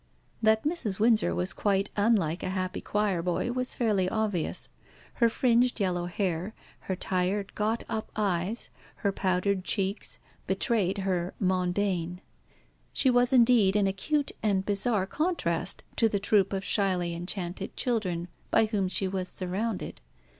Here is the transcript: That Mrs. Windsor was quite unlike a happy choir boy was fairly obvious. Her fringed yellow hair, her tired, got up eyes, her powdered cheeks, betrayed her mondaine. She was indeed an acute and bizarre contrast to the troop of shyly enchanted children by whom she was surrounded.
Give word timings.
That 0.41 0.63
Mrs. 0.63 0.97
Windsor 0.97 1.35
was 1.35 1.53
quite 1.53 1.91
unlike 1.95 2.41
a 2.41 2.49
happy 2.49 2.81
choir 2.81 3.21
boy 3.21 3.51
was 3.51 3.75
fairly 3.75 4.09
obvious. 4.09 4.71
Her 5.21 5.29
fringed 5.29 5.79
yellow 5.79 6.07
hair, 6.07 6.55
her 6.79 6.95
tired, 6.95 7.53
got 7.53 7.83
up 7.87 8.11
eyes, 8.15 8.71
her 9.05 9.11
powdered 9.11 9.63
cheeks, 9.63 10.17
betrayed 10.47 10.97
her 10.97 11.35
mondaine. 11.39 12.19
She 12.91 13.11
was 13.11 13.31
indeed 13.31 13.75
an 13.75 13.85
acute 13.85 14.31
and 14.41 14.65
bizarre 14.65 15.05
contrast 15.05 15.83
to 15.97 16.09
the 16.09 16.19
troop 16.19 16.51
of 16.51 16.65
shyly 16.65 17.13
enchanted 17.13 17.77
children 17.77 18.27
by 18.49 18.65
whom 18.65 18.87
she 18.87 19.07
was 19.07 19.29
surrounded. 19.29 20.01